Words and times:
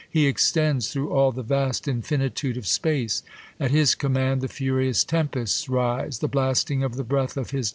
He 0.09 0.25
extends 0.25 0.87
^ 0.87 0.91
Through 0.91 1.11
all 1.11 1.31
the 1.31 1.43
vast 1.43 1.87
infinitude 1.87 2.57
of 2.57 2.65
space.. 2.65 3.21
At 3.59 3.69
his 3.69 3.93
command 3.93 4.41
the 4.41 4.47
furious 4.47 5.03
tempests 5.03 5.69
rise, 5.69 6.17
The 6.17 6.27
blasting 6.27 6.83
of 6.83 6.95
the 6.95 7.03
breath 7.03 7.37
of 7.37 7.51
his. 7.51 7.69